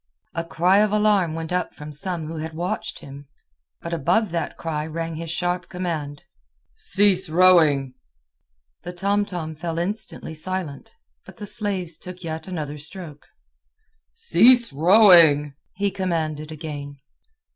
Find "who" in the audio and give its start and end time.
2.25-2.37